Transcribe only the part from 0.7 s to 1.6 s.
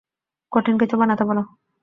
কিছু বানাতে বলো।